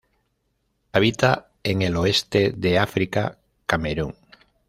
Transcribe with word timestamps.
Habita 0.93 1.51
en 1.61 1.83
el 1.83 1.95
oeste 1.95 2.53
de 2.57 2.79
África, 2.79 3.37
Camerún. 3.67 4.15